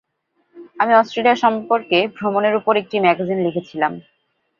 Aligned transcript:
আমি 0.79 0.91
অস্ট্রেলিয়া 0.95 1.37
সম্পর্কে 1.43 1.97
ভ্রমণের 2.15 2.57
উপর 2.59 2.73
একটা 2.81 2.95
ম্যাগাজিন 3.03 3.39
লিখেছিলাম। 3.45 3.93